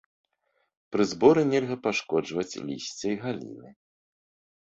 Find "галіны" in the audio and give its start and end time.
3.27-3.69